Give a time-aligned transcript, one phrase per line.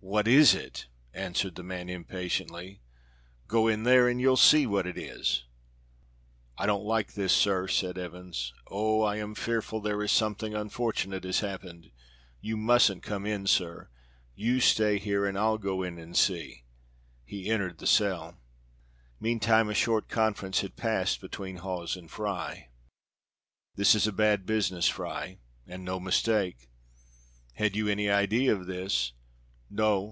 [0.00, 2.80] "What is it?" answered the man impatiently.
[3.46, 5.44] "Go in there and you'll see what it is!"
[6.56, 8.54] "I don't like this, sir," said Evans.
[8.70, 9.02] "Oh!
[9.02, 11.90] I am fearful there is something unfortunate has happened.
[12.40, 13.90] You mustn't come in, sir.
[14.34, 16.62] You stay here, and I'll go in and see."
[17.26, 18.38] He entered the cell.
[19.20, 22.68] Meantime a short conference had passed between Hawes and Fry.
[23.74, 25.36] "This is a bad business, Fry."
[25.66, 26.68] "And no mistake."
[27.54, 29.12] "Had you any idea of this?"
[29.70, 30.06] "No!